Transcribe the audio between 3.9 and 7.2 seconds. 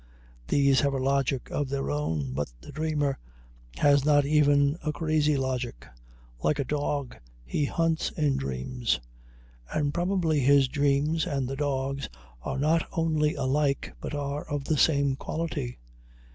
not even a crazy logic. "Like a dog,